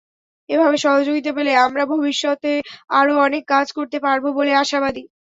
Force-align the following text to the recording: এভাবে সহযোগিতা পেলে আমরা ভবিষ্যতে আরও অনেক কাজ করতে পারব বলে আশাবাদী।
এভাবে 0.49 0.77
সহযোগিতা 0.79 1.31
পেলে 1.37 1.51
আমরা 1.65 1.83
ভবিষ্যতে 1.93 2.51
আরও 2.91 3.13
অনেক 3.25 3.43
কাজ 3.53 3.67
করতে 3.77 3.97
পারব 4.05 4.23
বলে 4.37 4.51
আশাবাদী। 4.63 5.03